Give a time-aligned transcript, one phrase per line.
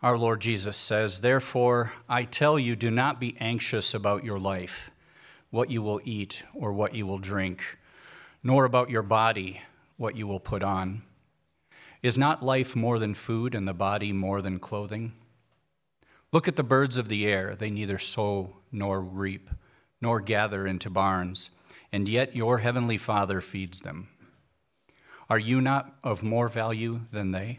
[0.00, 4.92] Our Lord Jesus says, Therefore, I tell you, do not be anxious about your life,
[5.50, 7.78] what you will eat or what you will drink,
[8.44, 9.60] nor about your body,
[9.96, 11.02] what you will put on.
[12.00, 15.14] Is not life more than food and the body more than clothing?
[16.30, 17.56] Look at the birds of the air.
[17.56, 19.50] They neither sow nor reap,
[20.00, 21.50] nor gather into barns,
[21.90, 24.06] and yet your heavenly Father feeds them.
[25.28, 27.58] Are you not of more value than they?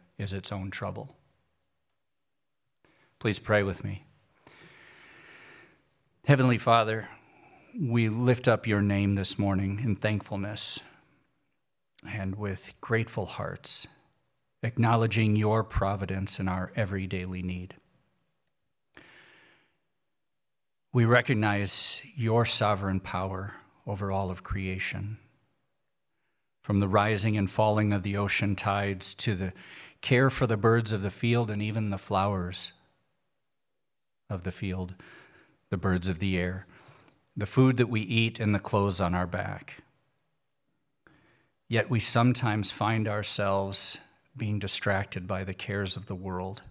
[0.21, 1.15] is its own trouble.
[3.19, 4.05] Please pray with me.
[6.25, 7.09] Heavenly Father,
[7.79, 10.79] we lift up your name this morning in thankfulness
[12.07, 13.87] and with grateful hearts,
[14.61, 17.75] acknowledging your providence in our every daily need.
[20.93, 23.55] We recognize your sovereign power
[23.87, 25.17] over all of creation.
[26.61, 29.53] From the rising and falling of the ocean tides to the
[30.01, 32.73] care for the birds of the field and even the flowers
[34.29, 34.95] of the field,
[35.69, 36.65] the birds of the air,
[37.37, 39.83] the food that we eat and the clothes on our back.
[41.67, 43.97] Yet we sometimes find ourselves
[44.35, 46.63] being distracted by the cares of the world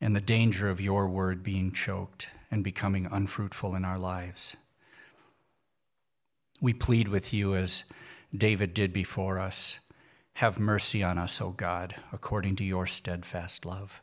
[0.00, 4.56] and the danger of your word being choked and becoming unfruitful in our lives.
[6.60, 7.84] We plead with you as
[8.36, 9.78] David did before us
[10.36, 14.02] have mercy on us, O God, according to your steadfast love.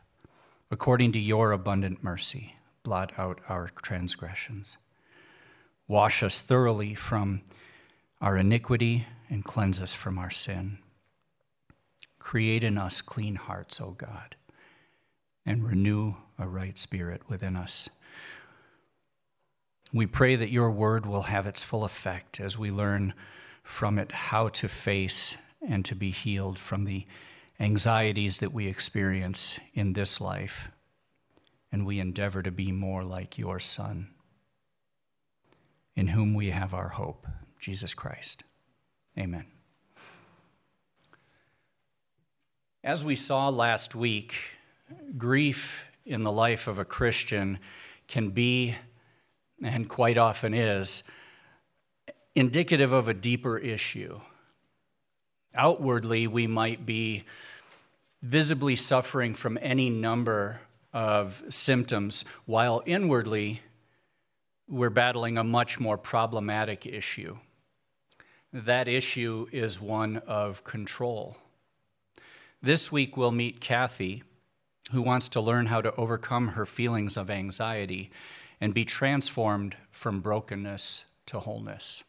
[0.68, 4.76] According to your abundant mercy, blot out our transgressions.
[5.86, 7.42] Wash us thoroughly from
[8.20, 10.78] our iniquity and cleanse us from our sin.
[12.18, 14.34] Create in us clean hearts, O God,
[15.46, 17.88] and renew a right spirit within us.
[19.92, 23.14] We pray that your word will have its full effect as we learn
[23.62, 25.36] from it how to face
[25.68, 27.06] and to be healed from the
[27.60, 30.70] anxieties that we experience in this life,
[31.70, 34.08] and we endeavor to be more like your Son,
[35.96, 37.26] in whom we have our hope,
[37.58, 38.42] Jesus Christ.
[39.18, 39.46] Amen.
[42.82, 44.34] As we saw last week,
[45.16, 47.58] grief in the life of a Christian
[48.08, 48.74] can be,
[49.62, 51.02] and quite often is,
[52.34, 54.20] indicative of a deeper issue
[55.54, 57.24] outwardly we might be
[58.22, 60.60] visibly suffering from any number
[60.92, 63.60] of symptoms, while inwardly
[64.68, 67.36] we're battling a much more problematic issue.
[68.52, 71.36] That issue is one of control.
[72.62, 74.22] This week we'll meet Kathy,
[74.92, 78.10] who wants to learn how to overcome her feelings of anxiety
[78.60, 82.04] and be transformed from brokenness to wholeness.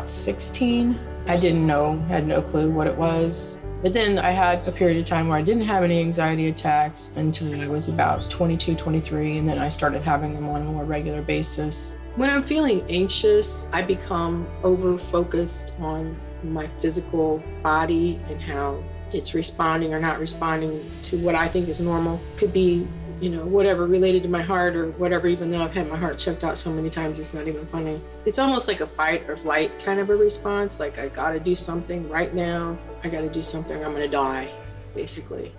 [0.00, 0.98] About 16.
[1.26, 3.60] I didn't know, had no clue what it was.
[3.82, 7.12] But then I had a period of time where I didn't have any anxiety attacks
[7.16, 10.84] until I was about 22, 23, and then I started having them on a more
[10.84, 11.98] regular basis.
[12.16, 18.82] When I'm feeling anxious, I become over focused on my physical body and how
[19.12, 22.18] it's responding or not responding to what I think is normal.
[22.38, 22.88] Could be
[23.20, 26.16] you know, whatever related to my heart or whatever, even though I've had my heart
[26.16, 28.00] checked out so many times, it's not even funny.
[28.24, 30.80] It's almost like a fight or flight kind of a response.
[30.80, 32.78] Like, I gotta do something right now.
[33.04, 33.84] I gotta do something.
[33.84, 34.48] I'm gonna die,
[34.94, 35.52] basically.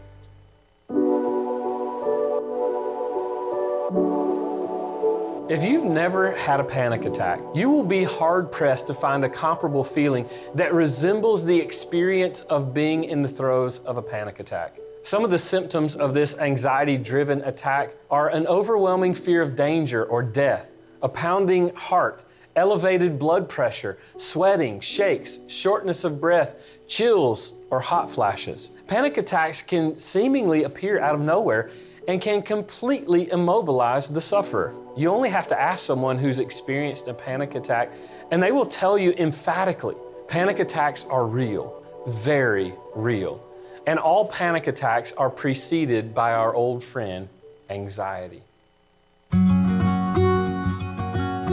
[5.49, 9.29] If you've never had a panic attack, you will be hard pressed to find a
[9.29, 14.79] comparable feeling that resembles the experience of being in the throes of a panic attack.
[15.03, 20.05] Some of the symptoms of this anxiety driven attack are an overwhelming fear of danger
[20.05, 22.23] or death, a pounding heart,
[22.55, 28.69] elevated blood pressure, sweating, shakes, shortness of breath, chills, or hot flashes.
[28.85, 31.71] Panic attacks can seemingly appear out of nowhere
[32.07, 34.75] and can completely immobilize the sufferer.
[34.95, 37.91] You only have to ask someone who's experienced a panic attack,
[38.29, 39.95] and they will tell you emphatically
[40.27, 43.43] panic attacks are real, very real.
[43.87, 47.27] And all panic attacks are preceded by our old friend,
[47.69, 48.43] anxiety.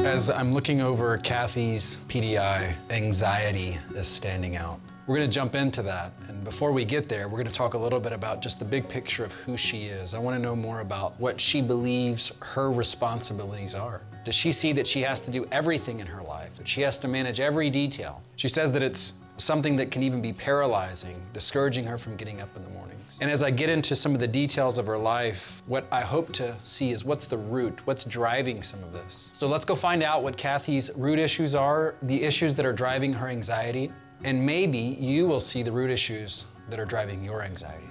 [0.04, 4.78] As I'm looking over Kathy's PDI, anxiety is standing out.
[5.06, 6.12] We're going to jump into that.
[6.28, 8.64] And before we get there, we're going to talk a little bit about just the
[8.64, 10.12] big picture of who she is.
[10.12, 14.02] I want to know more about what she believes her responsibilities are.
[14.24, 16.98] Does she see that she has to do everything in her life, that she has
[16.98, 18.20] to manage every detail?
[18.36, 22.54] She says that it's something that can even be paralyzing, discouraging her from getting up
[22.56, 23.16] in the mornings.
[23.20, 26.32] And as I get into some of the details of her life, what I hope
[26.34, 29.30] to see is what's the root, what's driving some of this.
[29.32, 33.12] So let's go find out what Kathy's root issues are, the issues that are driving
[33.12, 33.92] her anxiety,
[34.24, 37.86] and maybe you will see the root issues that are driving your anxiety.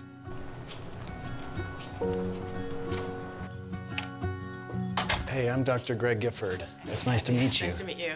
[5.29, 5.95] Hey, I'm Dr.
[5.95, 6.63] Greg Gifford.
[6.85, 7.67] It's nice to meet you.
[7.67, 8.15] Nice to meet you.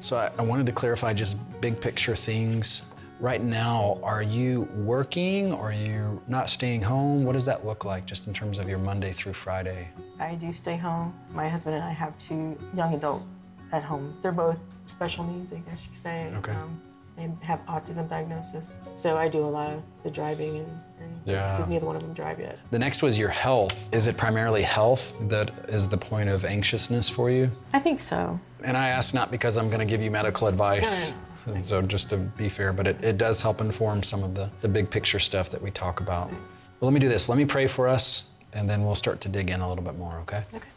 [0.00, 2.82] So I, I wanted to clarify just big picture things.
[3.18, 5.52] Right now, are you working?
[5.52, 7.24] Or are you not staying home?
[7.24, 9.88] What does that look like just in terms of your Monday through Friday?
[10.20, 11.14] I do stay home.
[11.32, 13.24] My husband and I have two young adults
[13.72, 14.16] at home.
[14.20, 16.32] They're both special needs, I guess you could say.
[16.36, 16.52] Okay.
[16.52, 16.80] Um,
[17.16, 18.76] they have autism diagnosis.
[18.94, 21.56] So I do a lot of the driving and, and Yeah.
[21.56, 22.58] because neither one of them drive yet.
[22.70, 23.88] The next was your health.
[23.94, 27.50] Is it primarily health that is the point of anxiousness for you?
[27.72, 28.38] I think so.
[28.62, 31.12] And I ask not because I'm going to give you medical advice.
[31.12, 34.22] No, no, And so just to be fair, but it, it does help inform some
[34.22, 36.28] of the, the big picture stuff that we talk about.
[36.30, 37.28] Well, let me do this.
[37.28, 39.96] Let me pray for us, and then we'll start to dig in a little bit
[39.96, 40.42] more, okay?
[40.54, 40.68] Okay.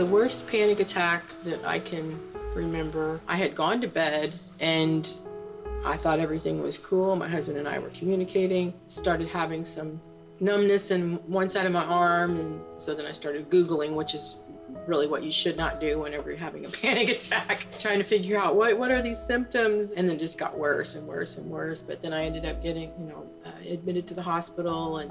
[0.00, 2.18] The worst panic attack that I can
[2.54, 5.06] remember, I had gone to bed and
[5.84, 7.16] I thought everything was cool.
[7.16, 10.00] My husband and I were communicating, started having some
[10.40, 12.38] numbness in one side of my arm.
[12.38, 14.38] And so then I started Googling, which is
[14.86, 18.38] really what you should not do whenever you're having a panic attack, trying to figure
[18.38, 19.90] out what, what are these symptoms.
[19.90, 21.82] And then just got worse and worse and worse.
[21.82, 25.10] But then I ended up getting, you know, uh, admitted to the hospital and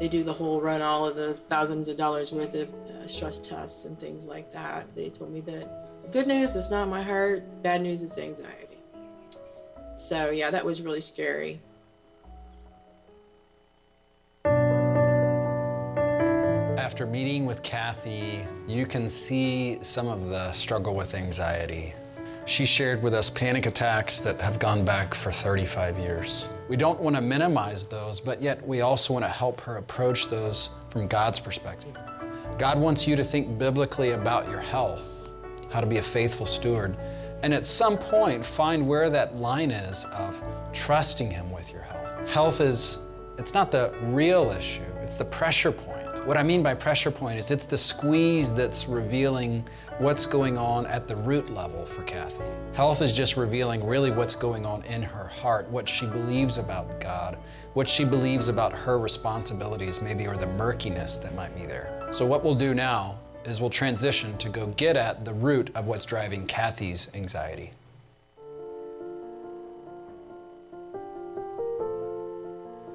[0.00, 3.38] they do the whole run all of the thousands of dollars worth of uh, stress
[3.38, 4.86] tests and things like that.
[4.94, 7.44] They told me that good news, is not my heart.
[7.62, 8.78] Bad news, is anxiety.
[9.94, 11.60] So yeah, that was really scary.
[16.78, 21.94] After meeting with Kathy, you can see some of the struggle with anxiety.
[22.44, 26.48] She shared with us panic attacks that have gone back for 35 years.
[26.68, 30.28] We don't want to minimize those, but yet we also want to help her approach
[30.28, 31.96] those from God's perspective.
[32.58, 35.30] God wants you to think biblically about your health,
[35.70, 36.96] how to be a faithful steward,
[37.42, 40.40] and at some point find where that line is of
[40.72, 42.30] trusting Him with your health.
[42.30, 43.00] Health is,
[43.38, 45.91] it's not the real issue, it's the pressure point.
[46.24, 49.64] What I mean by pressure point is it's the squeeze that's revealing
[49.98, 52.44] what's going on at the root level for Kathy.
[52.74, 57.00] Health is just revealing really what's going on in her heart, what she believes about
[57.00, 57.36] God,
[57.74, 62.06] what she believes about her responsibilities, maybe, or the murkiness that might be there.
[62.12, 65.88] So, what we'll do now is we'll transition to go get at the root of
[65.88, 67.72] what's driving Kathy's anxiety.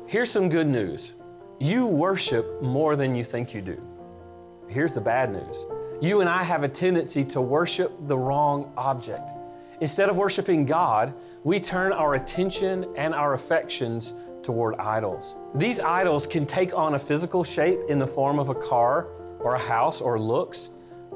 [0.05, 1.13] Here's some good news
[1.59, 3.81] you worship more than you think you do.
[4.67, 5.65] Here's the bad news
[6.01, 9.31] you and I have a tendency to worship the wrong object.
[9.81, 15.35] Instead of worshiping God, we turn our attention and our affections toward idols.
[15.55, 19.07] These idols can take on a physical shape in the form of a car
[19.39, 20.69] or a house or looks,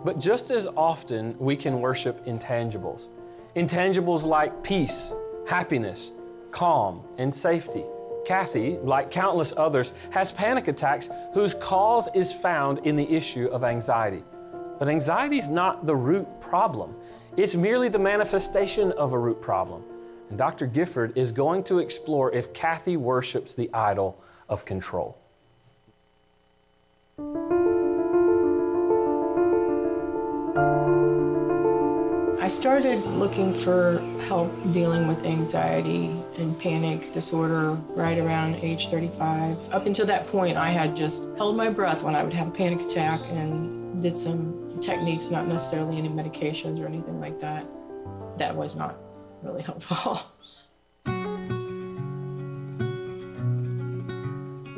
[0.04, 3.10] but just as often we can worship intangibles.
[3.56, 5.14] Intangibles like peace,
[5.48, 6.12] happiness,
[6.52, 7.84] calm, and safety.
[8.26, 13.64] Kathy, like countless others, has panic attacks whose cause is found in the issue of
[13.64, 14.24] anxiety.
[14.80, 16.96] But anxiety is not the root problem,
[17.38, 19.84] it's merely the manifestation of a root problem.
[20.30, 20.66] And Dr.
[20.66, 25.18] Gifford is going to explore if Kathy worships the idol of control.
[32.42, 39.74] I started looking for help dealing with anxiety in panic disorder right around age 35.
[39.74, 42.52] Up until that point, I had just held my breath when I would have a
[42.52, 47.66] panic attack and did some techniques, not necessarily any medications or anything like that.
[48.38, 48.98] That was not
[49.44, 50.22] really helpful.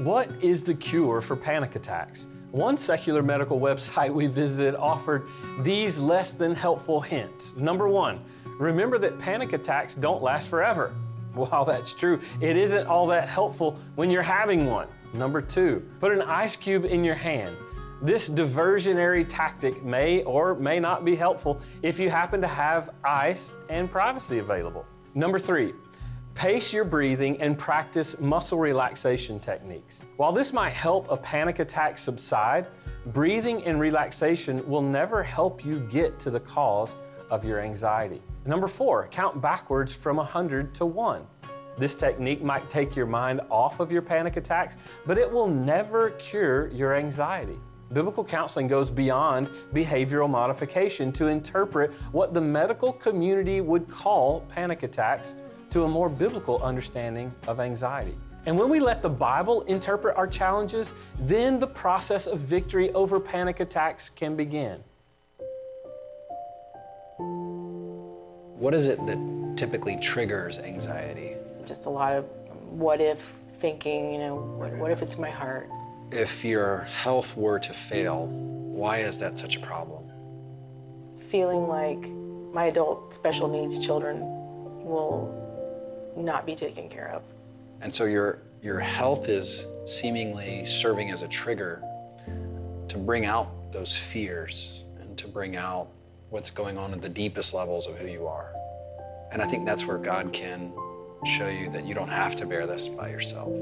[0.03, 2.27] What is the cure for panic attacks?
[2.51, 5.25] One secular medical website we visited offered
[5.61, 7.55] these less than helpful hints.
[7.55, 8.19] Number one,
[8.59, 10.93] remember that panic attacks don't last forever.
[11.49, 14.87] While that's true, it isn't all that helpful when you're having one.
[15.13, 17.55] Number two, put an ice cube in your hand.
[18.01, 23.51] This diversionary tactic may or may not be helpful if you happen to have ice
[23.69, 24.85] and privacy available.
[25.15, 25.73] Number three,
[26.35, 30.01] Pace your breathing and practice muscle relaxation techniques.
[30.17, 32.65] While this might help a panic attack subside,
[33.07, 36.95] breathing and relaxation will never help you get to the cause
[37.33, 38.21] of your anxiety.
[38.45, 41.25] Number four, count backwards from 100 to 1.
[41.79, 46.11] This technique might take your mind off of your panic attacks, but it will never
[46.11, 47.57] cure your anxiety.
[47.91, 54.83] Biblical counseling goes beyond behavioral modification to interpret what the medical community would call panic
[54.83, 55.33] attacks
[55.71, 58.15] to a more biblical understanding of anxiety.
[58.45, 63.19] And when we let the Bible interpret our challenges, then the process of victory over
[63.19, 64.83] panic attacks can begin.
[67.19, 71.35] What is it that typically triggers anxiety?
[71.65, 72.25] Just a lot of
[72.69, 73.19] what if
[73.53, 75.69] thinking, you know, what, what if it's my heart?
[76.11, 80.03] If your health were to fail, why is that such a problem?
[81.17, 82.09] Feeling like
[82.53, 84.19] my adult special needs children
[84.83, 85.39] will
[86.15, 87.23] not be taken care of.
[87.81, 91.83] And so your your health is seemingly serving as a trigger
[92.87, 95.89] to bring out those fears and to bring out
[96.33, 98.51] what's going on at the deepest levels of who you are.
[99.31, 100.73] And I think that's where God can
[101.25, 103.53] show you that you don't have to bear this by yourself.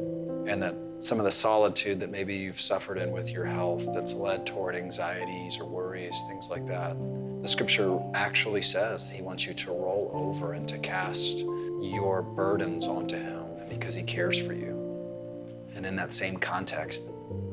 [0.48, 4.14] And that some of the solitude that maybe you've suffered in with your health that's
[4.14, 6.96] led toward anxieties or worries, things like that.
[7.42, 11.40] The scripture actually says he wants you to roll over and to cast
[11.82, 15.68] your burdens onto Him because He cares for you.
[15.76, 17.04] And in that same context,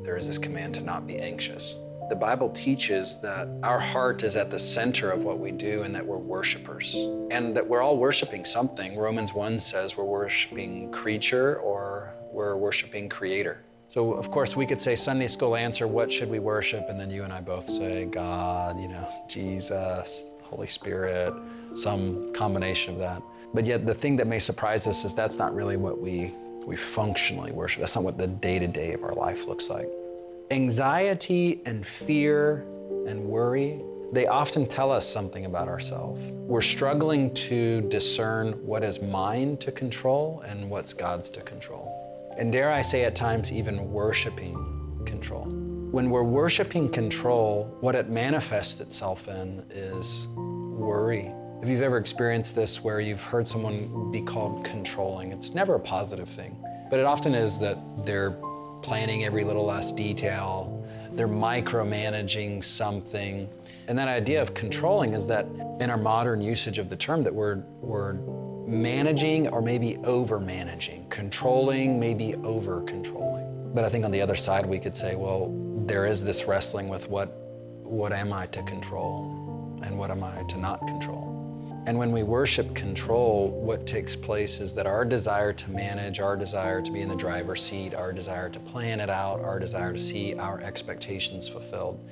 [0.05, 1.77] there is this command to not be anxious.
[2.09, 5.95] The Bible teaches that our heart is at the center of what we do and
[5.95, 6.95] that we're worshipers
[7.31, 8.97] and that we're all worshiping something.
[8.97, 13.63] Romans 1 says we're worshiping creature or we're worshiping creator.
[13.91, 16.89] So, of course, we could say Sunday school answer, what should we worship?
[16.89, 21.35] And then you and I both say God, you know, Jesus, Holy Spirit,
[21.75, 23.23] some combination of that.
[23.53, 26.35] But yet, the thing that may surprise us is that's not really what we,
[26.65, 27.81] we functionally worship.
[27.81, 29.91] That's not what the day to day of our life looks like.
[30.51, 32.67] Anxiety and fear
[33.07, 36.21] and worry, they often tell us something about ourselves.
[36.33, 41.95] We're struggling to discern what is mine to control and what's God's to control.
[42.39, 45.45] And dare I say, at times, even worshiping control.
[45.91, 52.55] When we're worshiping control, what it manifests itself in is worry if you've ever experienced
[52.55, 56.57] this where you've heard someone be called controlling, it's never a positive thing.
[56.89, 57.77] But it often is that
[58.07, 58.39] they're
[58.83, 63.49] planning every little last detail, they're micromanaging something.
[63.89, 65.47] And that idea of controlling is that
[65.81, 68.15] in our modern usage of the term that we're, we're
[68.67, 73.73] managing or maybe over managing, controlling, maybe over controlling.
[73.75, 75.53] But I think on the other side, we could say, well,
[75.87, 77.29] there is this wrestling with what,
[77.83, 81.18] what am I to control and what am I to not control.
[81.89, 86.37] And when we worship control, what takes place is that our desire to manage, our
[86.37, 89.95] desire to be in the driver's seat, our desire to plan it out, our desire
[89.95, 92.07] to see our expectations fulfilled,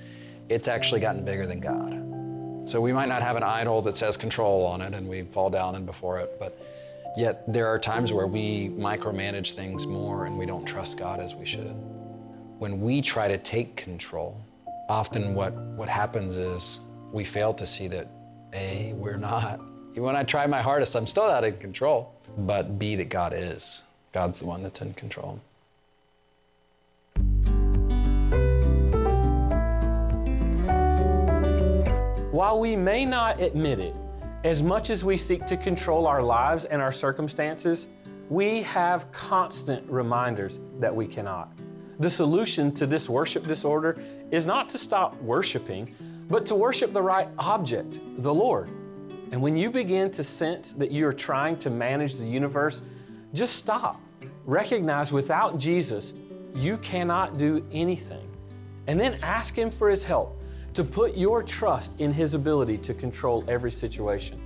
[0.49, 2.66] it's actually gotten bigger than God.
[2.66, 5.50] So we might not have an idol that says control on it and we fall
[5.50, 6.59] down and before it, but
[7.14, 11.35] yet there are times where we micromanage things more and we don't trust God as
[11.35, 11.76] we should.
[12.61, 14.40] When we try to take control,
[14.88, 16.80] often what, what happens is
[17.12, 18.09] we fail to see that
[18.56, 19.60] a, we're not.
[19.94, 22.14] When I try my hardest, I'm still not in control.
[22.38, 23.84] But B, that God is.
[24.12, 25.40] God's the one that's in control.
[32.30, 33.96] While we may not admit it,
[34.44, 37.88] as much as we seek to control our lives and our circumstances,
[38.28, 41.50] we have constant reminders that we cannot.
[41.98, 45.94] The solution to this worship disorder is not to stop worshiping,
[46.28, 48.71] but to worship the right object, the Lord.
[49.33, 52.83] And when you begin to sense that you're trying to manage the universe,
[53.33, 54.00] just stop.
[54.45, 56.14] Recognize without Jesus,
[56.54, 58.28] you cannot do anything.
[58.87, 60.40] And then ask Him for His help
[60.75, 64.40] to put your trust in His ability to control every situation.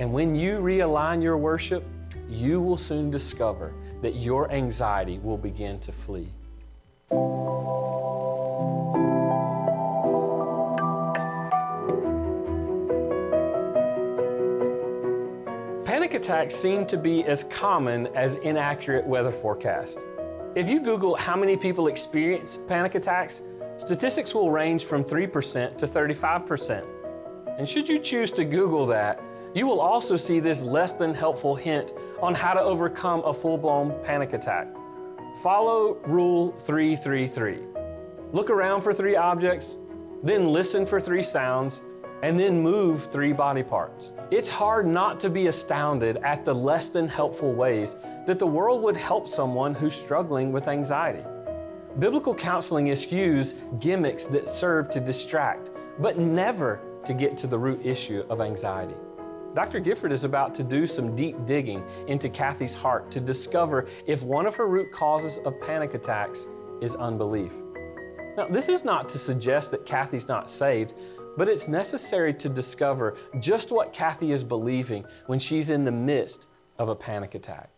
[0.00, 1.84] And when you realign your worship,
[2.28, 6.28] you will soon discover that your anxiety will begin to flee.
[16.04, 20.04] Panic attacks seem to be as common as inaccurate weather forecasts.
[20.54, 23.42] If you Google how many people experience panic attacks,
[23.78, 26.84] statistics will range from 3% to 35%.
[27.56, 29.18] And should you choose to Google that,
[29.54, 33.56] you will also see this less than helpful hint on how to overcome a full
[33.56, 34.68] blown panic attack.
[35.42, 37.60] Follow Rule 333.
[38.32, 39.78] Look around for three objects,
[40.22, 41.80] then listen for three sounds,
[42.24, 44.14] and then move three body parts.
[44.30, 48.82] It's hard not to be astounded at the less than helpful ways that the world
[48.82, 51.22] would help someone who's struggling with anxiety.
[51.98, 57.84] Biblical counseling eschews gimmicks that serve to distract, but never to get to the root
[57.84, 58.96] issue of anxiety.
[59.54, 59.78] Dr.
[59.78, 64.46] Gifford is about to do some deep digging into Kathy's heart to discover if one
[64.46, 66.48] of her root causes of panic attacks
[66.80, 67.52] is unbelief.
[68.36, 70.94] Now, this is not to suggest that Kathy's not saved,
[71.36, 76.46] but it's necessary to discover just what Kathy is believing when she's in the midst
[76.78, 77.70] of a panic attack.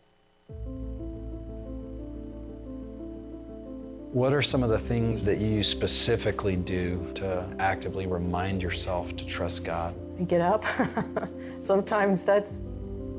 [4.13, 9.27] What are some of the things that you specifically do to actively remind yourself to
[9.27, 9.95] trust God?
[10.27, 10.65] Get up.
[11.61, 12.63] Sometimes that's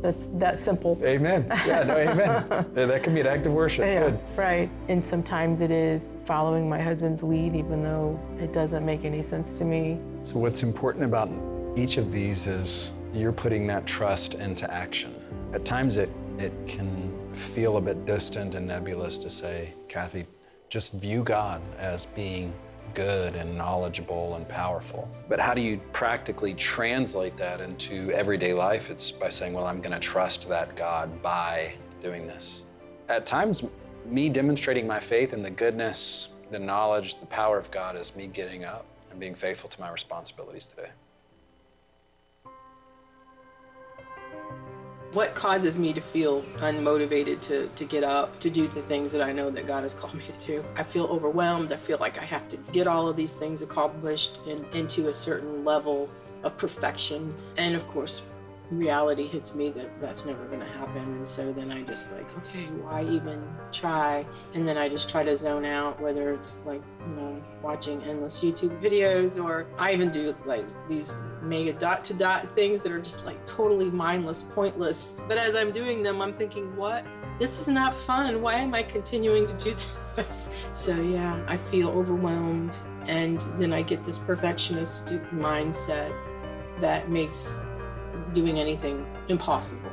[0.02, 1.00] that's that simple.
[1.04, 1.46] Amen.
[1.66, 2.66] Yeah, no, amen.
[2.74, 3.86] that can be an act of worship.
[3.86, 4.20] Yeah, Good.
[4.36, 4.70] right.
[4.90, 9.58] And sometimes it is following my husband's lead, even though it doesn't make any sense
[9.58, 10.00] to me.
[10.22, 11.30] So, what's important about
[11.76, 15.16] each of these is you're putting that trust into action.
[15.54, 20.26] At times, it, it can feel a bit distant and nebulous to say, Kathy,
[20.70, 22.54] just view God as being
[22.94, 25.10] good and knowledgeable and powerful.
[25.30, 28.90] But how do you practically translate that into everyday life?
[28.90, 32.66] It's by saying, well, I'm going to trust that God by doing this.
[33.10, 33.64] At times,
[34.06, 38.28] me demonstrating my faith in the goodness, the knowledge, the power of God is me
[38.28, 40.90] getting up and being faithful to my responsibilities today.
[45.14, 49.22] What causes me to feel unmotivated to, to get up, to do the things that
[49.22, 50.64] I know that God has called me to?
[50.76, 51.72] I feel overwhelmed.
[51.72, 55.14] I feel like I have to get all of these things accomplished and into a
[55.14, 56.10] certain level
[56.44, 57.34] of perfection.
[57.58, 58.24] And of course,
[58.72, 61.04] reality hits me that that's never going to happen.
[61.04, 64.26] And so then i just like okay why even try?
[64.54, 68.44] And then i just try to zone out whether it's like you know watching endless
[68.44, 73.00] youtube videos or i even do like these mega dot to dot things that are
[73.00, 75.22] just like totally mindless pointless.
[75.28, 77.06] But as i'm doing them i'm thinking what?
[77.40, 78.42] This is not fun.
[78.42, 79.72] Why am i continuing to do
[80.16, 80.50] this?
[80.74, 82.78] So yeah i feel overwhelmed.
[83.08, 86.14] And then i get this perfectionist mindset
[86.80, 87.62] that makes
[88.34, 89.92] doing anything impossible.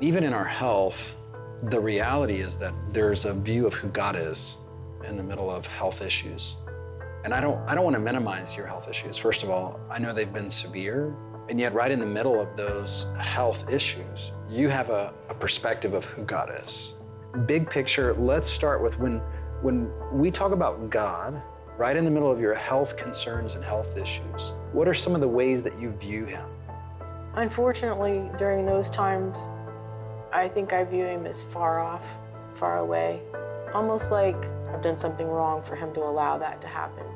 [0.00, 1.14] Even in our health,
[1.64, 4.58] the reality is that there's a view of who God is
[5.04, 6.56] in the middle of health issues.
[7.24, 9.18] And I don't, I don't want to minimize your health issues.
[9.18, 11.14] First of all, I know they've been severe,
[11.50, 15.94] and yet, right in the middle of those health issues, you have a, a perspective
[15.94, 16.94] of who God is.
[17.44, 19.18] Big picture, let's start with when,
[19.60, 21.42] when we talk about God,
[21.80, 25.22] right in the middle of your health concerns and health issues, what are some of
[25.22, 26.44] the ways that you view him?
[27.36, 29.48] Unfortunately, during those times,
[30.30, 32.18] I think I view him as far off,
[32.52, 33.22] far away,
[33.72, 34.36] almost like
[34.70, 37.06] I've done something wrong for him to allow that to happen.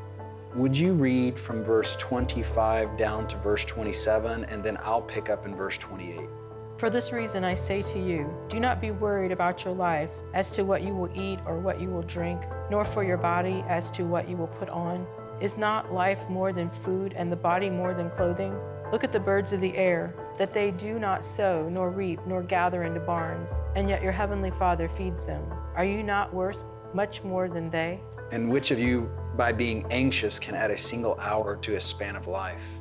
[0.55, 5.45] Would you read from verse 25 down to verse 27, and then I'll pick up
[5.45, 6.27] in verse 28?
[6.77, 10.51] For this reason, I say to you, do not be worried about your life as
[10.53, 13.93] to what you will eat or what you will drink, nor for your body as
[13.93, 15.07] to what you will put on.
[15.41, 18.59] Is not life more than food and the body more than clothing?
[18.91, 22.43] Look at the birds of the air, that they do not sow, nor reap, nor
[22.43, 25.45] gather into barns, and yet your heavenly Father feeds them.
[25.77, 28.01] Are you not worth much more than they?
[28.33, 32.17] And which of you, by being anxious, can add a single hour to his span
[32.17, 32.81] of life?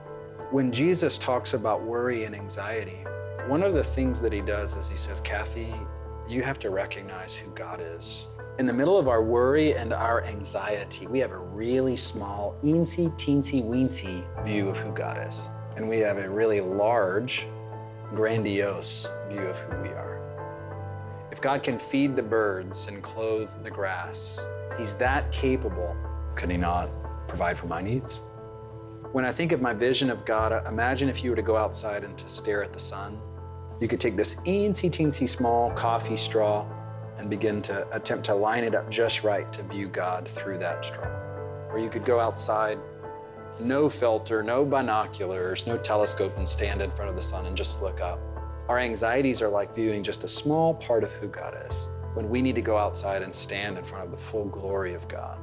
[0.51, 3.05] When Jesus talks about worry and anxiety,
[3.47, 5.73] one of the things that he does is he says, Kathy,
[6.27, 8.27] you have to recognize who God is.
[8.59, 13.09] In the middle of our worry and our anxiety, we have a really small, eensy,
[13.17, 15.49] teensy, weensy view of who God is.
[15.77, 17.47] And we have a really large,
[18.13, 21.29] grandiose view of who we are.
[21.31, 24.45] If God can feed the birds and clothe the grass,
[24.77, 25.95] He's that capable.
[26.35, 26.89] Could He not
[27.29, 28.23] provide for my needs?
[29.11, 32.05] When I think of my vision of God, imagine if you were to go outside
[32.05, 33.19] and to stare at the sun.
[33.81, 36.65] You could take this eensy teensy small coffee straw
[37.17, 40.85] and begin to attempt to line it up just right to view God through that
[40.85, 41.09] straw.
[41.71, 42.79] Or you could go outside,
[43.59, 47.81] no filter, no binoculars, no telescope, and stand in front of the sun and just
[47.81, 48.17] look up.
[48.69, 52.41] Our anxieties are like viewing just a small part of who God is when we
[52.41, 55.37] need to go outside and stand in front of the full glory of God,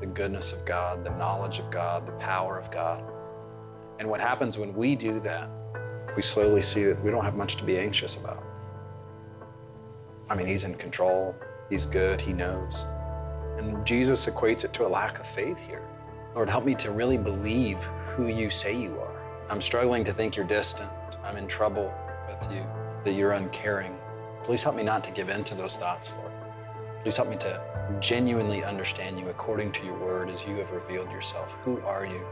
[0.00, 3.02] the goodness of God, the knowledge of God, the power of God.
[3.98, 5.48] And what happens when we do that,
[6.14, 8.42] we slowly see that we don't have much to be anxious about.
[10.28, 11.34] I mean, He's in control,
[11.70, 12.84] He's good, He knows.
[13.56, 15.82] And Jesus equates it to a lack of faith here.
[16.34, 19.46] Lord, help me to really believe who you say you are.
[19.48, 20.90] I'm struggling to think you're distant.
[21.24, 21.92] I'm in trouble
[22.28, 22.66] with you,
[23.04, 23.96] that you're uncaring.
[24.42, 26.32] Please help me not to give in to those thoughts, Lord.
[27.02, 31.10] Please help me to genuinely understand you according to your word as you have revealed
[31.10, 31.54] yourself.
[31.62, 32.26] Who are you?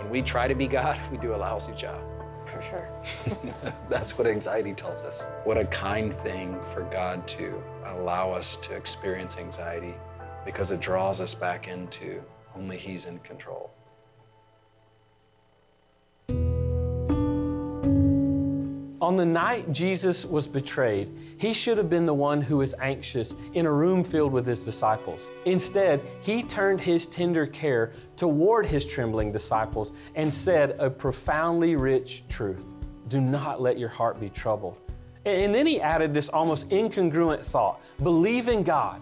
[0.00, 2.00] When we try to be God, we do a lousy job.
[2.46, 2.88] For sure.
[3.90, 5.26] That's what anxiety tells us.
[5.44, 9.94] What a kind thing for God to allow us to experience anxiety
[10.44, 12.22] because it draws us back into
[12.56, 13.70] only He's in control.
[19.08, 23.34] On the night Jesus was betrayed, he should have been the one who was anxious
[23.54, 25.30] in a room filled with his disciples.
[25.46, 32.22] Instead, he turned his tender care toward his trembling disciples and said a profoundly rich
[32.28, 32.74] truth
[33.08, 34.76] Do not let your heart be troubled.
[35.24, 39.00] And then he added this almost incongruent thought believe in God,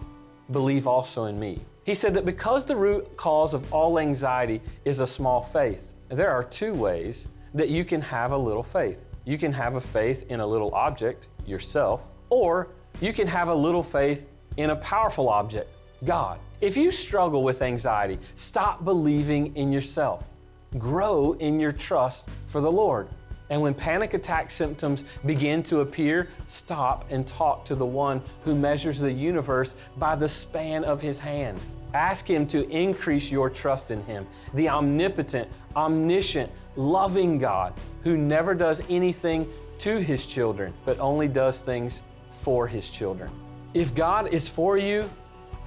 [0.51, 1.65] believe also in me.
[1.83, 6.31] He said that because the root cause of all anxiety is a small faith, there
[6.31, 9.03] are two ways that you can have a little faith.
[9.27, 12.69] You can have a faith in a little object, yourself, or
[13.01, 15.69] you can have a little faith in a powerful object,
[16.05, 16.39] God.
[16.61, 20.29] If you struggle with anxiety, stop believing in yourself.
[20.77, 23.09] Grow in your trust for the Lord.
[23.49, 28.55] And when panic attack symptoms begin to appear, stop and talk to the one who
[28.55, 31.59] measures the universe by the span of his hand.
[31.93, 37.73] Ask Him to increase your trust in Him, the omnipotent, omniscient, loving God
[38.03, 39.47] who never does anything
[39.79, 43.31] to His children, but only does things for His children.
[43.73, 45.09] If God is for you,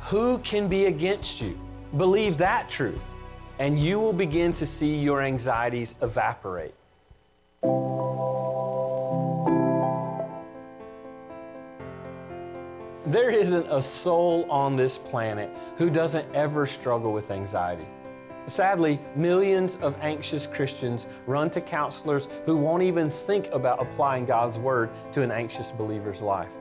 [0.01, 1.59] who can be against you?
[1.97, 3.15] Believe that truth,
[3.59, 6.75] and you will begin to see your anxieties evaporate.
[13.07, 17.87] There isn't a soul on this planet who doesn't ever struggle with anxiety.
[18.47, 24.59] Sadly, millions of anxious Christians run to counselors who won't even think about applying God's
[24.59, 26.53] Word to an anxious believer's life.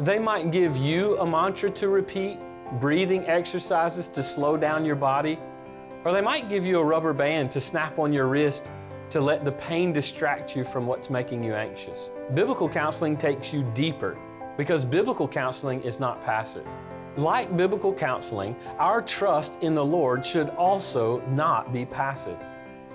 [0.00, 2.40] They might give you a mantra to repeat,
[2.80, 5.38] breathing exercises to slow down your body,
[6.04, 8.72] or they might give you a rubber band to snap on your wrist
[9.10, 12.10] to let the pain distract you from what's making you anxious.
[12.34, 14.18] Biblical counseling takes you deeper
[14.56, 16.66] because biblical counseling is not passive.
[17.16, 22.38] Like biblical counseling, our trust in the Lord should also not be passive.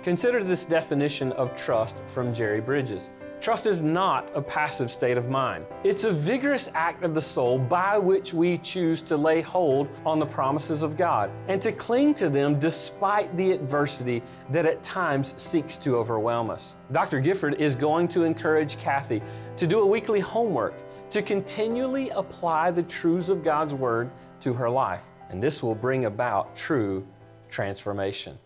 [0.03, 3.09] Consider this definition of trust from Jerry Bridges.
[3.41, 5.65] Trust is not a passive state of mind.
[5.83, 10.19] It's a vigorous act of the soul by which we choose to lay hold on
[10.19, 14.21] the promises of God and to cling to them despite the adversity
[14.51, 16.75] that at times seeks to overwhelm us.
[16.91, 17.19] Dr.
[17.19, 19.23] Gifford is going to encourage Kathy
[19.57, 20.75] to do a weekly homework
[21.11, 25.03] to continually apply the truths of God's Word to her life.
[25.29, 27.05] And this will bring about true
[27.49, 28.39] transformation.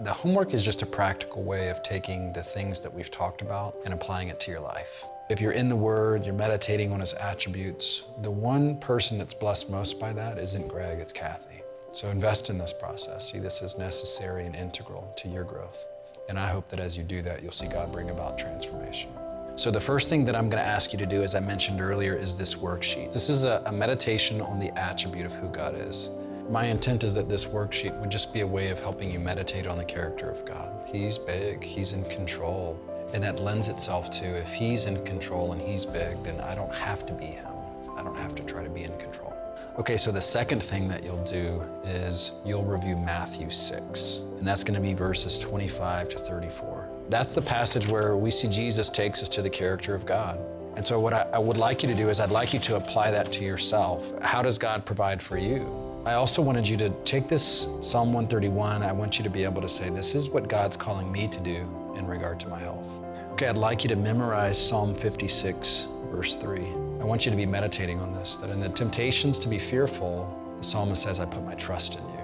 [0.00, 3.76] The homework is just a practical way of taking the things that we've talked about
[3.84, 5.04] and applying it to your life.
[5.30, 9.70] If you're in the Word, you're meditating on His attributes, the one person that's blessed
[9.70, 11.62] most by that isn't Greg, it's Kathy.
[11.92, 13.30] So invest in this process.
[13.30, 15.86] See this as necessary and integral to your growth.
[16.28, 19.10] And I hope that as you do that, you'll see God bring about transformation.
[19.54, 21.82] So, the first thing that I'm going to ask you to do, as I mentioned
[21.82, 23.12] earlier, is this worksheet.
[23.12, 26.10] This is a, a, meditation on the attribute of who God is.
[26.48, 29.66] My intent is that this worksheet would just be a way of helping you meditate
[29.66, 30.72] on the character of God.
[30.86, 32.80] He's big, He's in control.
[33.12, 36.74] And that lends itself to if He's in control and He's big, then I don't
[36.74, 37.52] have to be Him.
[37.94, 39.34] I don't have to try to be in control.
[39.78, 44.64] Okay, so the second thing that you'll do is you'll review Matthew 6, and that's
[44.64, 46.91] going to be verses 25 to 34.
[47.08, 50.38] That's the passage where we see Jesus takes us to the character of God.
[50.76, 52.76] And so, what I, I, would like you to do is, I'd like you to
[52.76, 54.18] apply that to yourself.
[54.22, 55.66] How does God provide for you?
[56.06, 58.82] I also wanted you to take this Psalm 131.
[58.82, 61.40] I want you to be able to say, This is what God's calling me to
[61.40, 63.02] do in regard to my health.
[63.32, 66.60] Okay, I'd like you to memorize Psalm 56, verse 3.
[67.00, 70.54] I want you to be meditating on this that in the temptations to be fearful,
[70.56, 72.20] the psalmist says, I put my trust in you.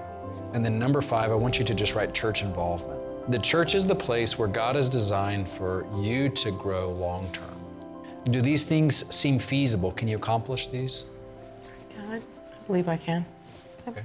[0.53, 2.98] And then, number five, I want you to just write church involvement.
[3.29, 7.55] The church is the place where God has designed for you to grow long term.
[8.31, 9.91] Do these things seem feasible?
[9.91, 11.05] Can you accomplish these?
[11.95, 12.21] Yeah, I
[12.65, 13.23] believe I can.
[13.87, 14.01] Okay.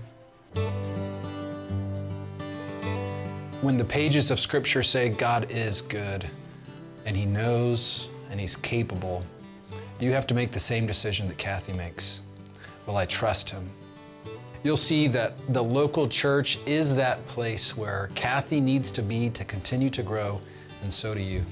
[3.63, 6.29] When the pages of Scripture say God is good
[7.07, 9.25] and He knows and He's capable,
[10.01, 12.21] you have to make the same decision that Kathy makes.
[12.85, 13.71] Will I trust Him?
[14.65, 19.45] You'll see that the local church is that place where Kathy needs to be to
[19.45, 20.41] continue to grow,
[20.83, 21.45] and so do you.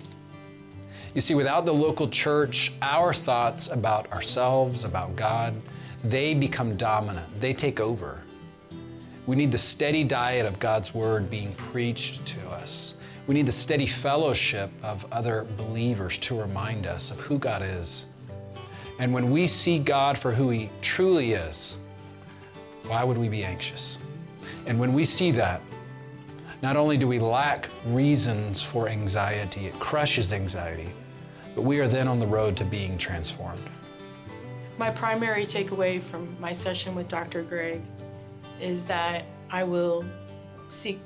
[1.14, 5.53] You see, without the local church, our thoughts about ourselves, about God,
[6.03, 7.38] they become dominant.
[7.38, 8.22] They take over.
[9.27, 12.94] We need the steady diet of God's Word being preached to us.
[13.27, 18.07] We need the steady fellowship of other believers to remind us of who God is.
[18.98, 21.77] And when we see God for who He truly is,
[22.87, 23.99] why would we be anxious?
[24.66, 25.61] And when we see that,
[26.62, 30.92] not only do we lack reasons for anxiety, it crushes anxiety,
[31.55, 33.62] but we are then on the road to being transformed.
[34.79, 37.42] My primary takeaway from my session with Dr.
[37.42, 37.83] Greg
[38.61, 40.05] is that I will
[40.68, 41.01] seek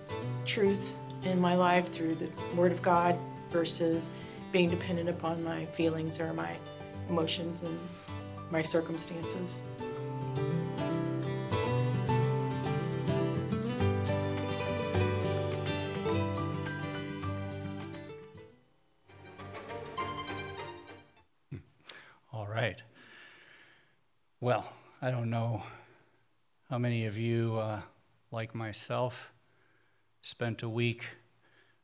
[0.45, 3.19] truth in my life through the Word of God
[3.51, 4.13] versus
[4.53, 6.53] being dependent upon my feelings or my
[7.09, 7.79] emotions and
[8.51, 9.65] my circumstances.
[24.41, 25.63] Well, I don't know
[26.71, 27.83] how many of you, uh,
[28.31, 29.31] like myself,
[30.23, 31.05] spent a week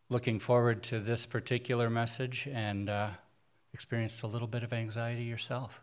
[0.09, 3.11] looking forward to this particular message and uh,
[3.75, 5.83] experienced a little bit of anxiety yourself.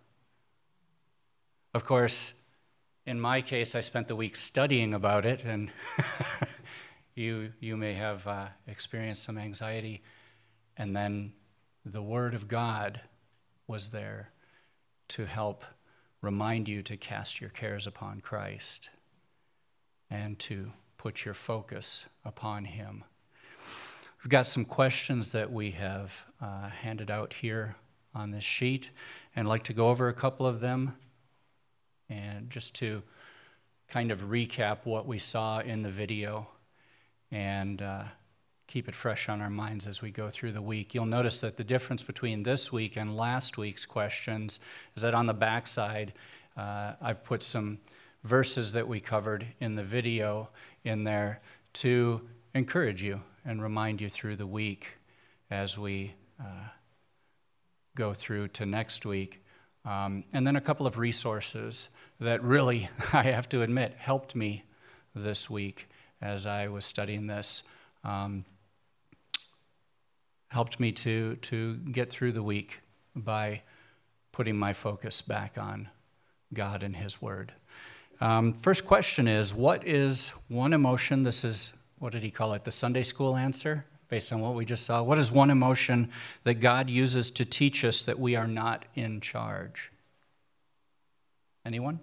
[1.76, 2.34] Of course,
[3.06, 5.70] in my case, I spent the week studying about it, and
[7.14, 10.02] you, you may have uh, experienced some anxiety.
[10.78, 11.34] And then
[11.86, 13.02] the Word of God
[13.68, 14.32] was there
[15.10, 15.64] to help
[16.22, 18.90] remind you to cast your cares upon Christ
[20.10, 23.04] and to put your focus upon Him.
[24.24, 27.76] We've got some questions that we have uh, handed out here
[28.14, 28.90] on this sheet,
[29.36, 30.96] and I'd like to go over a couple of them
[32.10, 33.02] and just to
[33.88, 36.48] kind of recap what we saw in the video
[37.32, 38.04] and uh,
[38.70, 40.94] keep it fresh on our minds as we go through the week.
[40.94, 44.60] You'll notice that the difference between this week and last week's questions
[44.96, 46.14] is that on the backside,
[46.56, 47.80] uh, I've put some
[48.24, 50.50] verses that we covered in the video
[50.84, 51.42] in there
[51.74, 52.22] to
[52.54, 54.98] encourage you and remind you through the week
[55.50, 56.70] as we uh,
[57.96, 59.44] go through to next week.
[59.84, 64.64] Um, and then a couple of resources that really, I have to admit, helped me
[65.16, 65.88] this week
[66.22, 67.64] as I was studying this.
[68.04, 68.46] Um,
[70.50, 72.82] helped me to, to get through the week
[73.16, 73.62] by
[74.32, 75.88] putting my focus back on
[76.54, 77.54] God and His Word.
[78.22, 81.24] Um, first question is What is one emotion?
[81.24, 82.66] This is, what did he call it?
[82.66, 85.02] The Sunday school answer, based on what we just saw.
[85.02, 86.10] What is one emotion
[86.44, 89.92] that God uses to teach us that we are not in charge?
[91.66, 92.00] Anyone?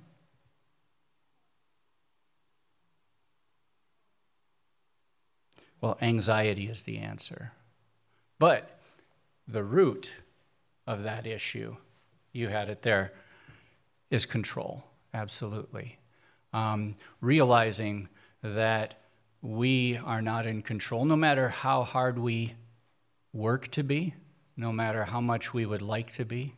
[5.81, 7.53] Well, anxiety is the answer.
[8.38, 8.79] But
[9.49, 10.14] the root
[10.87, 11.77] of that issue,
[12.33, 13.12] you had it there,
[14.11, 15.99] is control, absolutely.
[16.53, 18.09] Um, realizing
[18.42, 19.01] that
[19.42, 22.55] we are not in control, no matter how hard we
[23.33, 24.14] work to be,
[24.57, 26.55] no matter how much we would like to be,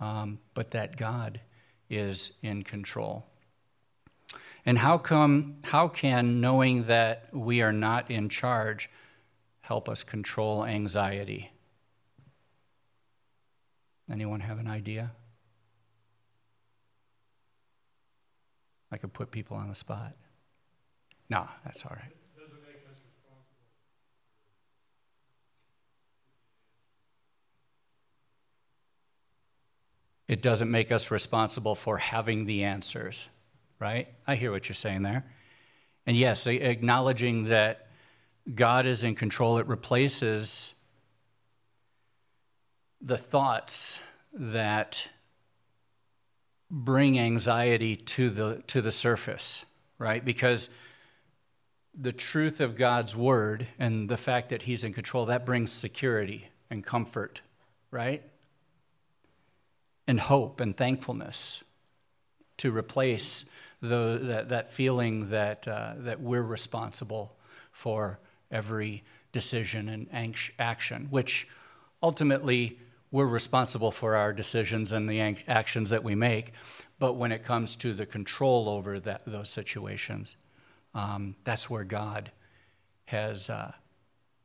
[0.00, 1.40] um, but that God
[1.90, 3.26] is in control.
[4.66, 8.88] And how come how can knowing that we are not in charge
[9.64, 11.50] help us control anxiety.
[14.12, 15.12] Anyone have an idea?
[18.92, 20.14] I could put people on the spot.
[21.30, 22.12] No, that's all right.
[30.28, 33.28] It doesn't make us responsible for having the answers,
[33.80, 34.08] right?
[34.26, 35.24] I hear what you're saying there.
[36.06, 37.83] And yes, acknowledging that
[38.52, 40.74] God is in control, it replaces
[43.00, 44.00] the thoughts
[44.32, 45.08] that
[46.70, 49.64] bring anxiety to the, to the surface,
[49.98, 50.24] right?
[50.24, 50.68] Because
[51.96, 56.48] the truth of God's word and the fact that He's in control, that brings security
[56.70, 57.40] and comfort,
[57.90, 58.22] right?
[60.06, 61.62] And hope and thankfulness
[62.58, 63.44] to replace
[63.80, 67.36] the, that, that feeling that, uh, that we're responsible
[67.70, 68.18] for
[68.50, 69.02] every
[69.32, 71.48] decision and action, which
[72.02, 72.78] ultimately
[73.10, 76.52] we're responsible for our decisions and the actions that we make.
[76.98, 80.36] But when it comes to the control over that, those situations,
[80.94, 82.30] um, that's where God
[83.06, 83.72] has, uh,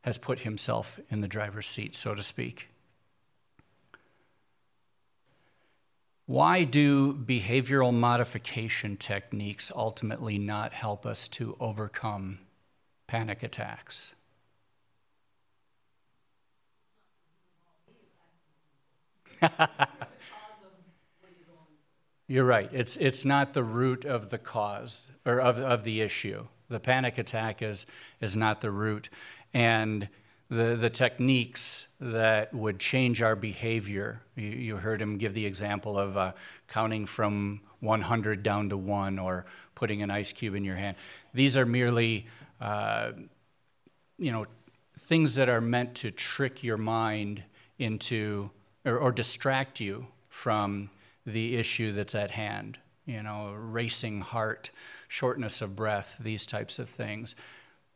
[0.02, 2.68] has put himself in the driver's seat, so to speak.
[6.26, 12.38] Why do behavioral modification techniques ultimately not help us to overcome
[13.10, 14.14] panic attacks?
[22.28, 22.70] You're right.
[22.72, 26.46] It's, it's not the root of the cause or of, of the issue.
[26.68, 27.84] The panic attack is,
[28.20, 29.08] is not the root.
[29.52, 30.08] And
[30.48, 35.98] the, the techniques that would change our behavior, you, you heard him give the example
[35.98, 36.30] of uh,
[36.68, 40.96] counting from 100 down to one or putting an ice cube in your hand.
[41.34, 42.28] These are merely,
[42.60, 43.12] uh,
[44.18, 44.44] you know,
[44.98, 47.42] things that are meant to trick your mind
[47.78, 48.50] into
[48.84, 50.90] or, or distract you from
[51.26, 52.78] the issue that's at hand.
[53.06, 54.70] You know, racing heart,
[55.08, 57.34] shortness of breath, these types of things.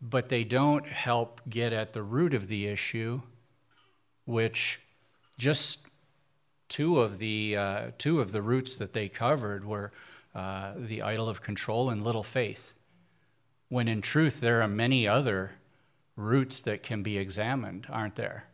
[0.00, 3.20] But they don't help get at the root of the issue,
[4.24, 4.80] which
[5.38, 5.86] just
[6.68, 9.92] two of the uh, two of the roots that they covered were
[10.34, 12.74] uh, the idol of control and little faith.
[13.74, 15.50] When in truth, there are many other
[16.14, 18.44] roots that can be examined, aren't there?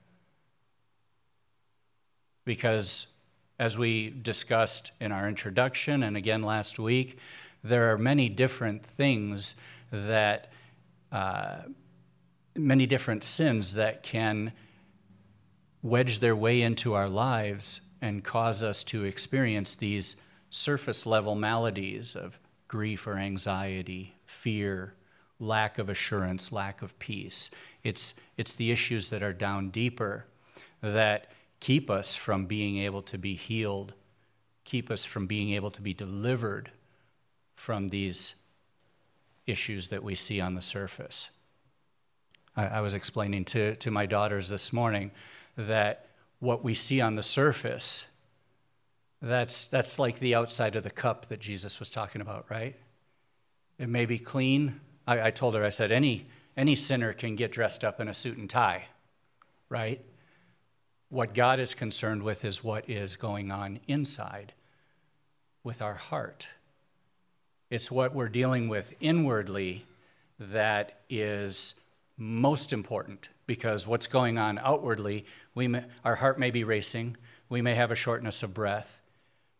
[2.44, 3.06] because
[3.61, 7.18] as we discussed in our introduction and again last week,
[7.62, 9.54] there are many different things
[9.92, 10.50] that,
[11.12, 11.59] uh,
[12.56, 14.52] many different sins that can
[15.83, 20.16] wedge their way into our lives and cause us to experience these
[20.50, 24.94] surface level maladies of grief or anxiety, fear,
[25.40, 27.50] lack of assurance, lack of peace.
[27.83, 30.26] It's, it's the issues that are down deeper
[30.83, 33.94] that keep us from being able to be healed,
[34.64, 36.70] keep us from being able to be delivered
[37.57, 38.35] from these
[39.46, 41.31] issues that we see on the surface.
[42.57, 45.11] I, I was explaining to, to my daughters this morning
[45.57, 46.07] that
[46.38, 48.07] what we see on the surface,
[49.20, 52.76] that's, that's like the outside of the cup that Jesus was talking about, right?
[53.79, 54.81] It may be clean.
[55.11, 58.14] I, I told her, I said, any, any sinner can get dressed up in a
[58.14, 58.85] suit and tie,
[59.68, 60.01] right?
[61.09, 64.53] What God is concerned with is what is going on inside
[65.64, 66.46] with our heart.
[67.70, 69.85] It's what we're dealing with inwardly
[70.38, 71.75] that is
[72.16, 77.16] most important because what's going on outwardly, we may, our heart may be racing,
[77.49, 79.03] we may have a shortness of breath,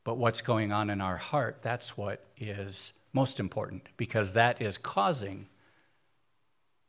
[0.05, 4.79] but what's going on in our heart, that's what is most important because that is
[4.79, 5.49] causing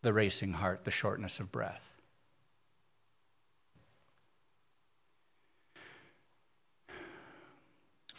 [0.01, 1.91] the racing heart, the shortness of breath.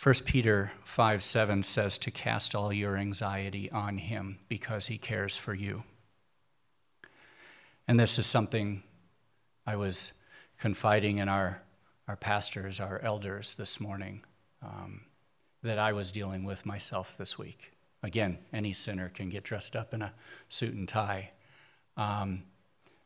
[0.02, 5.36] 1 Peter 5 7 says to cast all your anxiety on him because he cares
[5.36, 5.84] for you.
[7.86, 8.82] And this is something
[9.64, 10.12] I was
[10.58, 11.62] confiding in our,
[12.08, 14.24] our pastors, our elders this morning,
[14.60, 15.02] um,
[15.62, 17.71] that I was dealing with myself this week.
[18.02, 20.12] Again, any sinner can get dressed up in a
[20.48, 21.30] suit and tie.
[21.96, 22.42] Um,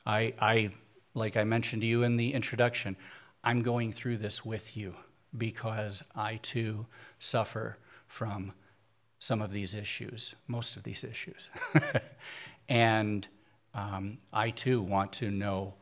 [0.07, 0.71] I, I,
[1.15, 2.97] like I mentioned to you in the introduction,
[3.45, 4.95] I'm going through this with you
[5.37, 6.87] because I too
[7.19, 8.53] suffer from
[9.19, 11.51] some of these issues, most of these issues.
[12.69, 13.27] and
[13.75, 15.75] um, I too want to know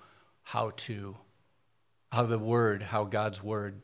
[0.42, 1.16] how to,
[2.10, 3.80] how the Word, how God's Word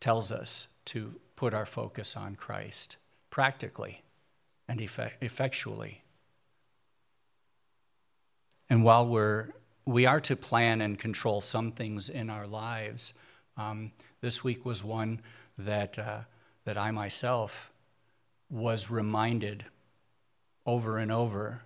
[0.00, 2.96] tells us to put our focus on Christ
[3.30, 4.02] practically
[4.68, 6.02] and effectually.
[8.70, 9.48] And while we're,
[9.86, 13.14] we are to plan and control some things in our lives,
[13.56, 15.20] um, this week was one
[15.56, 16.20] that, uh,
[16.64, 17.72] that I myself
[18.50, 19.64] was reminded
[20.66, 21.62] over and over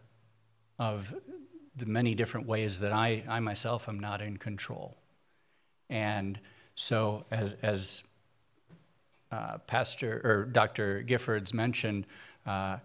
[0.78, 1.14] of
[1.76, 4.96] the many different ways that I, I myself am not in control.
[5.90, 6.38] And
[6.74, 8.02] so, as, as
[9.30, 11.02] uh, Pastor or Dr.
[11.02, 12.06] Giffords mentioned,
[12.46, 12.78] uh,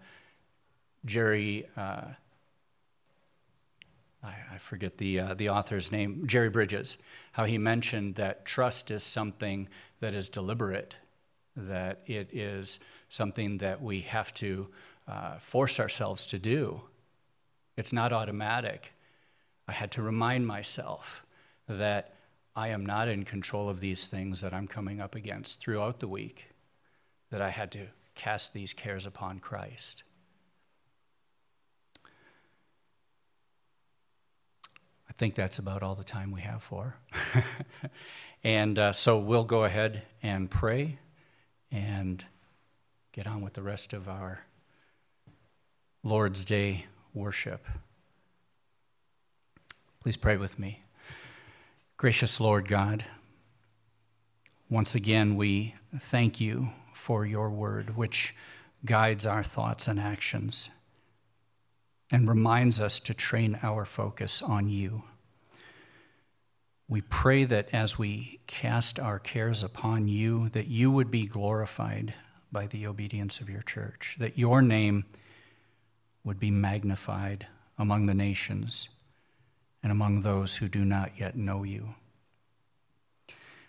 [1.08, 2.04] Jerry uh,
[4.22, 6.98] I, I forget the, uh, the author's name, Jerry Bridges,
[7.32, 9.68] how he mentioned that trust is something
[10.00, 10.96] that is deliberate,
[11.56, 14.68] that it is something that we have to
[15.06, 16.80] uh, force ourselves to do.
[17.76, 18.92] It's not automatic.
[19.66, 21.24] I had to remind myself
[21.68, 22.14] that
[22.56, 26.08] I am not in control of these things that I'm coming up against throughout the
[26.08, 26.46] week,
[27.30, 27.86] that I had to
[28.16, 30.02] cast these cares upon Christ.
[35.07, 36.94] I think that's about all the time we have for.
[38.44, 40.98] and uh, so we'll go ahead and pray
[41.72, 42.24] and
[43.12, 44.44] get on with the rest of our
[46.04, 47.66] Lord's Day worship.
[50.00, 50.82] Please pray with me.
[51.96, 53.04] Gracious Lord God,
[54.70, 58.36] once again we thank you for your word, which
[58.84, 60.68] guides our thoughts and actions
[62.10, 65.04] and reminds us to train our focus on you.
[66.88, 72.14] We pray that as we cast our cares upon you, that you would be glorified
[72.50, 75.04] by the obedience of your church, that your name
[76.24, 77.46] would be magnified
[77.78, 78.88] among the nations
[79.82, 81.94] and among those who do not yet know you.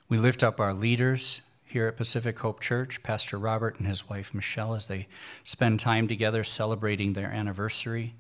[0.08, 4.34] We lift up our leaders here at Pacific Hope Church, Pastor Robert and his wife
[4.34, 5.08] Michelle, as they
[5.44, 8.16] spend time together celebrating their anniversary.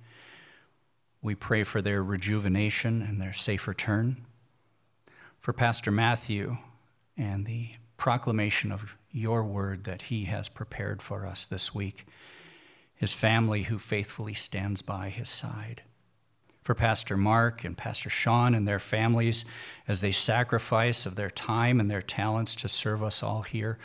[1.22, 4.26] We pray for their rejuvenation and their safe return.
[5.38, 6.57] For Pastor Matthew
[7.17, 12.05] and the proclamation of your word that he has prepared for us this week,
[12.95, 15.84] his family who faithfully stands by his side.
[16.63, 19.43] For Pastor Mark and Pastor Sean and their families
[19.88, 23.80] as they sacrifice of their time and their talents to serve us all here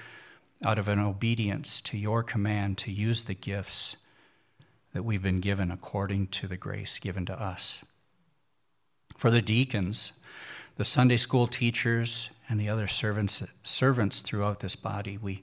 [0.65, 3.97] out of an obedience to your command to use the gifts
[4.95, 7.85] that we've been given according to the grace given to us.
[9.19, 10.13] For the deacons,
[10.77, 15.43] the Sunday school teachers, and the other servants, servants throughout this body, we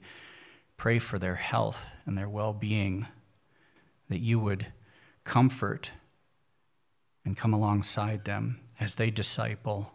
[0.76, 3.06] pray for their health and their well being,
[4.08, 4.66] that you would
[5.24, 5.90] comfort
[7.24, 9.92] and come alongside them as they disciple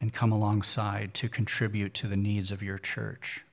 [0.00, 3.44] and come alongside to contribute to the needs of your church.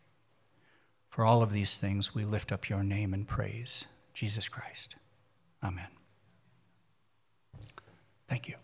[1.10, 3.86] For all of these things, we lift up your name and praise.
[4.18, 4.96] Jesus Christ.
[5.64, 5.86] Amen.
[8.28, 8.56] Thank you.